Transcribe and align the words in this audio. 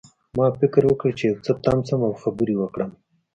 ما 0.37 0.47
فکر 0.59 0.83
وکړ 0.87 1.09
چې 1.19 1.23
یو 1.29 1.37
څه 1.45 1.51
تم 1.63 1.79
شم 1.87 2.01
او 2.07 2.13
خبرې 2.21 2.55
وکړم 2.57 2.91